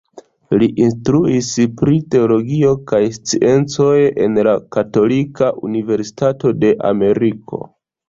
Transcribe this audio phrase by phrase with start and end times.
[0.61, 1.49] Li instruis
[1.81, 3.93] pri teologio kaj sciencoj
[4.27, 7.67] en la Katolika Universitato de Ameriko.